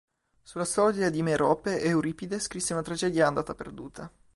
[0.41, 4.11] Sulla storia di Merope Euripide scrisse una tragedia andata perduta.